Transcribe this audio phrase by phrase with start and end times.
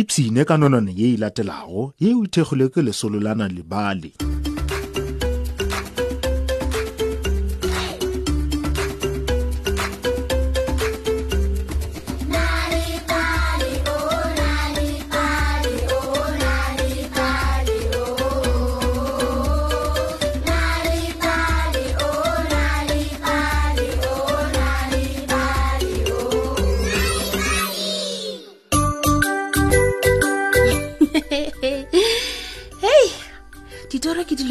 [0.00, 3.32] ipsine ka nonone ye e latelago ye o ithekgilwe ke lesolo la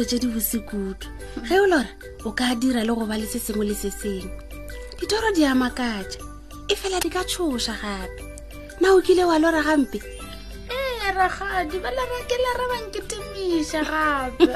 [0.00, 1.06] dilo tse di bosikutu
[1.44, 1.84] ge o lora
[2.24, 4.30] o ka dira le go ba le se sengwe le se sengwe
[4.98, 6.24] dithoro di amakatša
[6.68, 8.24] e fela di ka tshoša gape
[8.80, 10.00] na o kile wa lora gampe
[11.20, 13.80] ragadi ba lerakela rabang ke temiša
[14.38, 14.50] gape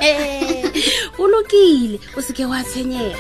[1.20, 3.19] o lokile o seke wa tshwenyega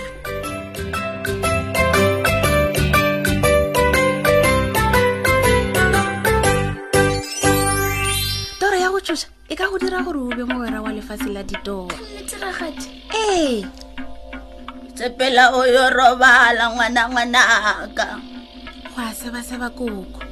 [9.04, 11.92] tšhoša e ka go dira gore o be mogwera wa lefatshe la ditoro
[12.24, 12.88] tiragadi
[13.28, 13.60] ee
[14.96, 18.10] tsepela o yo robala ngwana ngwanaka go
[19.04, 20.22] a sebaseba koko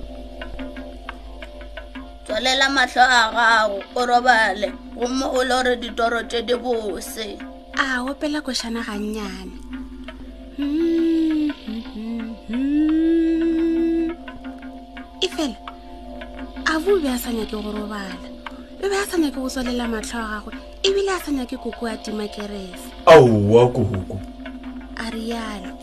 [2.24, 7.26] tswalela matlho a gago o robale gomme o lore ditoro tse di bose
[7.76, 9.56] a opela košana gannyane
[15.20, 15.58] e fela
[16.72, 18.32] a bo be a sa nyake go robala
[18.82, 21.56] o e be a sa nyake go tswalela matlho a gagwe ebile a sa nyake
[21.56, 24.18] koko a timakerese aowa kohoko
[24.96, 25.78] a rialo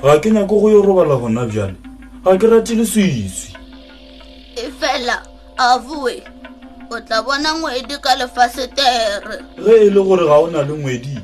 [0.00, 1.74] ga ke nyake go yo robala gona bjale
[2.24, 3.56] ga ke ratile seiswi
[4.54, 5.26] e fela
[5.58, 6.22] avoe
[6.90, 11.18] o tla bona ngwedi ka lefasetere ge e le gore ga o na le ngwedi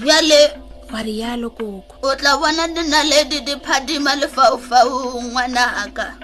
[0.00, 0.52] bjale
[0.92, 6.16] wa rialo koko o tla bona dinaledi di phadima lefaufaung ngwanaka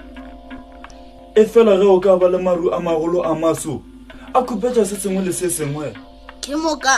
[1.35, 3.83] e fela ge o ka ba le maru a magolo a maso
[4.33, 5.93] a khupetsa se sengwe le se sengwe
[6.43, 6.93] ke moka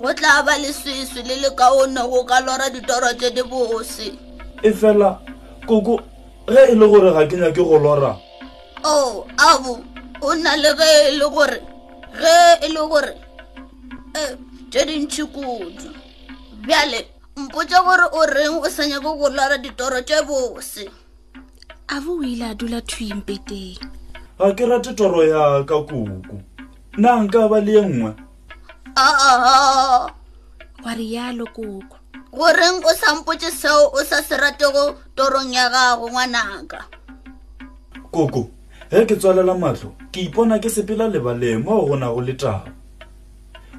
[0.00, 4.06] go tla ba le seswe le le kaone go ka lora ditoro tse di bose
[4.62, 5.10] e fela
[5.68, 5.94] koko
[6.52, 8.12] ge e le gore ga kenya ke go lora
[8.84, 9.72] o oh, abo
[10.22, 11.58] o na le ge e le gore
[12.16, 13.12] ge e le gore
[14.22, 14.24] e
[14.70, 15.54] tse dintšhi kudu
[16.64, 17.00] bjale
[17.36, 20.88] mpotse gore o reng o sa nyake go lora ditoro tse bose
[21.88, 23.99] abo o ile a dula thuimpeteng
[24.40, 26.08] ga ke rate toro ya ka koko
[26.96, 28.12] na nka ba le e nngwe
[30.84, 31.84] wa rialo koko
[32.32, 36.88] goreng o sampotse seo o sa se ratego torong ya gago ngwanaka
[38.10, 38.48] koko
[38.90, 42.72] ge ke tswalela matlho ke ipona ke sepela lebaleng mo go nago le taba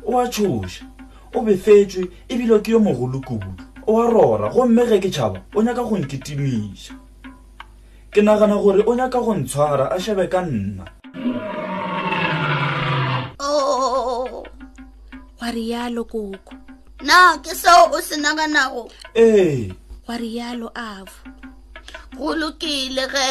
[0.06, 0.86] o a tshoša
[1.34, 3.50] o befetswe ebile ke yo mogolo kudu
[3.90, 6.94] o a rora gomme ge ke tšhaba o nyaka go nketimiša
[8.12, 10.84] ke nagana gore o nyaka go ntshwara a shebe ka nna
[13.40, 14.44] oh,
[15.40, 16.52] wa rialo koko
[17.08, 19.72] na ke seo o se naganago ee
[20.08, 21.24] wa rialo afo
[22.20, 23.30] go lokile ge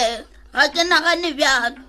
[0.55, 1.85] ga ke nagane bjalo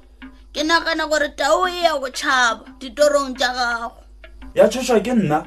[0.52, 4.04] ke nagana gore tao e ya go tšhaba ditorong tša gago
[4.52, 5.40] ya tshwešwa ke nna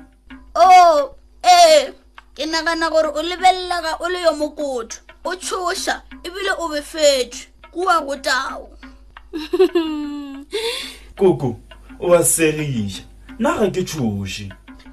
[0.57, 0.97] o oh,
[1.45, 1.93] ee
[2.33, 8.01] ke nagana gore o lebelelaga o le yo mokotho o tshosa ebile o befetswe kua
[8.01, 8.69] go tao
[11.19, 11.57] koko
[12.01, 13.03] o ba segiša
[13.39, 14.49] nna ga ke tšhoše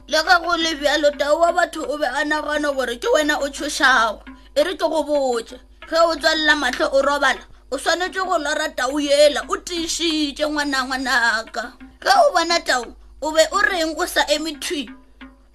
[0.08, 3.38] le ka go le bjalo tao wa batho o be a nagana gore ke wena
[3.44, 4.22] o tšhošago
[4.56, 5.60] e re ke go botse
[5.90, 11.74] ge o tswalela matlho o robala o swanetse go lora tau yela o tiišitše ngwanangwanaka
[12.02, 12.88] ge o bona tau
[13.22, 14.88] o be o reng o sa eme thwi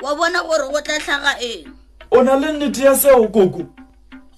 [0.05, 1.73] wa bona gore go tla tlhaga eng
[2.11, 3.65] o na le nnete ya seo koko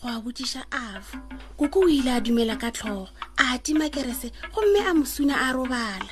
[0.02, 1.18] go a botsiša afo
[1.56, 6.10] koko o ile a dumela ka tlhogo a tima kerese gomme a mosuna a robala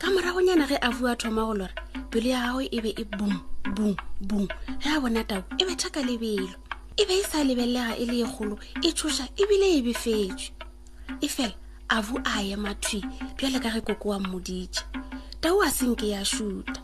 [0.00, 1.74] ka moragonyana ge a fua thoma go lora
[2.10, 3.34] pelo ya gagwe e be e bom
[3.76, 3.94] bom
[4.28, 4.46] bom
[4.80, 6.52] ge a bona tau e bethaka lebelo
[6.96, 10.48] e be e sa lebelega e le e kgolo e tshoša ebile e befetswe
[11.20, 11.54] efela
[11.88, 13.04] avu a ye mathwi
[13.36, 14.80] bjale ka ge koko wa mmodije
[15.44, 16.80] tau a senke ya shuta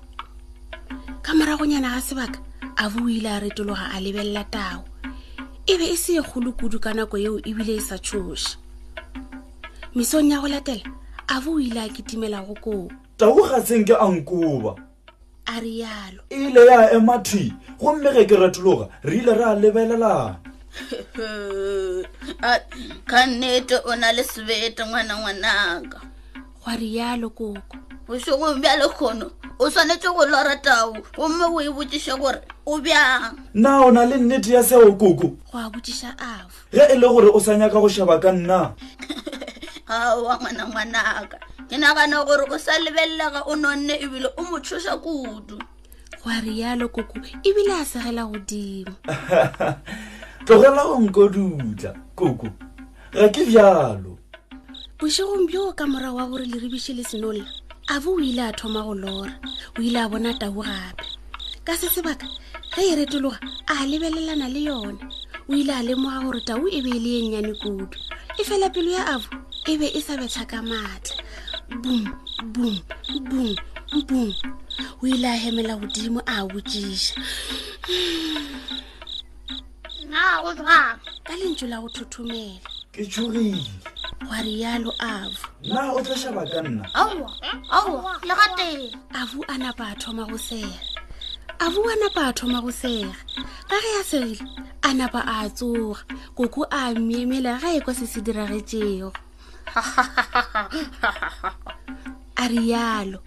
[1.25, 2.39] ka moragonyana ga sebaka
[2.77, 4.85] avu o ile a retologa a lebelela tau
[5.67, 8.57] e be e se e kgolo kudu ka nako eo ebile e sa tshoše
[9.97, 10.85] misong ya go latela
[11.29, 14.77] a bo o ile a kitimela go koo tao ga seng ke a nkoba
[15.49, 20.37] a rialo e ile ya emathi gomme ge ke retologa re ile re a lebelelang
[23.07, 25.99] kannete o na le sebete ngwana ngwanaka
[26.61, 27.77] go a rialo koko
[28.07, 29.27] bosegong bja lekgono
[29.59, 34.17] o tshwanetse go lora tau gomme o e botsiša gore o bjang nna ona le
[34.17, 37.81] nnete ya seo koko go a botsiša afo ge e le gore o sa nyaka
[37.81, 38.75] go šhaba ka nna
[39.89, 41.37] gaowa ngwanangwanaka
[41.69, 45.57] ke nagana gore o sa lebelelega o nonne ebile o mo tshosa kudu
[46.21, 48.93] go a rialo koko ebile a segela godimo
[50.45, 52.53] tlogela go nko dutla koko
[53.17, 54.19] ga ke bjalo
[55.01, 57.49] bosegong bjoo ka morago wa gore leribiše le senolla
[57.93, 59.39] a bo o ile a thoma go lora
[59.79, 61.05] o ile a bona tau gape
[61.67, 62.27] ka se sebaka
[62.75, 63.37] ge e retologa
[63.69, 64.99] a lebelelana le yone
[65.49, 67.87] o ile a lemoga gore tau e be e le e nnyane kudu
[68.41, 69.29] e fela pelo ya abo
[69.71, 71.19] e be e sa betlha ka maatla
[71.83, 72.05] bum
[72.57, 72.77] bum
[73.29, 73.55] bum
[74.09, 74.31] bum
[75.03, 77.21] o ile a hemela godimo a botsiša
[81.25, 83.61] ka lentso la go thothomela ke tsogile
[84.25, 86.85] goa rialo abo na o tlashaba ka nna
[88.29, 90.79] legate abu a napa a thoma go sega
[91.59, 93.13] abu a napa a thoma go sega
[93.71, 94.49] ka ge a segile
[94.85, 95.99] a napa a tsoga
[96.37, 99.09] koko a miemela ga e kwa se se diragetsego
[102.37, 103.19] a rialo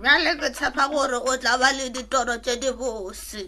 [0.00, 3.44] bjale ke tshepa gore o tla ba le ditoro tse di bose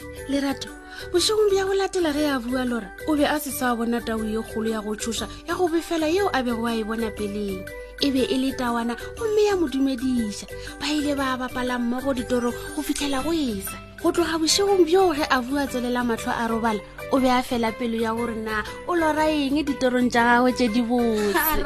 [0.30, 0.68] lerato
[1.12, 4.20] bošegong bja go latela ge a bua lora o be a se sa bona tau
[4.24, 7.64] ye kgolo ya go tshoša ya go befela yeo a bego a e bona peleng
[8.00, 10.46] e be e le tawana gomme ya modumediša
[10.80, 15.26] ba ile ba bapala mmogo ditoro go fitlhela go esa go tloga bošegong bjoo ge
[15.28, 16.80] a bua tselela matlho a robala
[17.12, 20.66] o be a fela pelo ya gore na o lora eng ditorong tša gagwe tse
[20.72, 21.60] di botse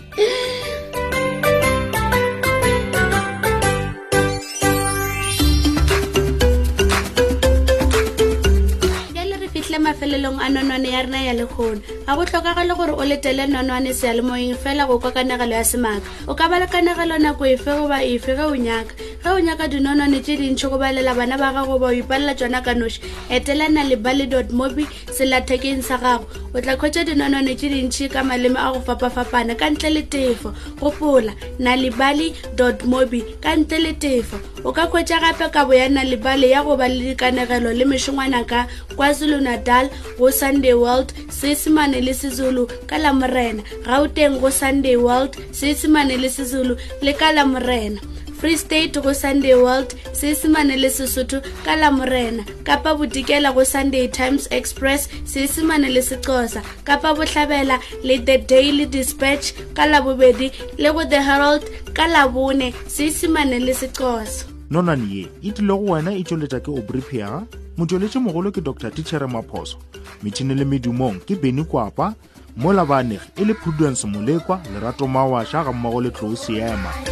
[10.21, 11.81] lalong ano na niyar na yalukon.
[12.11, 16.35] ga go tlhokagale gore o letele nonwane sealemoeng fela go kwa kanagelo ya semaka o
[16.35, 18.91] ka balekanagelo nako efe goba efe ge o nyaka
[19.23, 22.59] ge o nyaka dinonwane tse dintšhi go balela bana ba gago ba o ipalela tsona
[22.61, 22.99] ka noši
[23.31, 28.23] etelana le bally dot mobi selathekeng sa gago o tla kgwetsa dinonwane tse dintšhi ka
[28.27, 30.51] maleme a go fapafapana ka ntle le tefo
[30.83, 31.31] gopola
[31.63, 34.35] na lebally dot mobi ka ntle le tefo
[34.67, 38.43] o ka kgwetsa gape kabo ya na lebale ya go ba le dikanegelo le mešongwana
[38.43, 38.67] ka
[38.99, 39.87] kwazulu-natal
[40.19, 46.29] go sunday world seesimane le sezulu ka la morena gauteng go sunday world seesemane le
[46.29, 46.73] sezulu
[47.05, 48.01] le ka la morena
[48.41, 54.07] free state go sunday world seesemane le sesotho ka la morena kapa bodikela go sunday
[54.09, 60.49] times express seesemane le sexosa kapa botlhabela le the daily dispatch ka la bobedi
[60.81, 61.63] le go the herald
[61.93, 66.69] ka la bone seesemane le sexosa nonane ye e tlile go wena e tsweletša ke
[66.73, 69.77] obripiaga motsweletše mogolo ke dr tichere maphoso
[70.23, 72.13] metšhini le medumong ke beny kwapa
[72.57, 77.10] mo labanegi e le prudence molekwa lerato mawašha ga mmogo le tlou seema